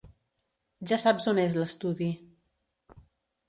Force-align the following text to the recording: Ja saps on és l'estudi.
Ja 0.93 0.99
saps 1.03 1.29
on 1.33 1.43
és 1.43 1.59
l'estudi. 1.61 2.11